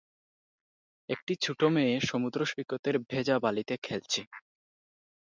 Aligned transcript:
একটি 1.09 1.33
ছোট 1.43 1.61
মেয়ে 1.73 1.95
সমুদ্র 2.01 2.39
সৈকতের 2.45 2.95
ভেজা 3.09 3.35
বালিতে 3.39 3.75
খেলছে। 3.83 4.21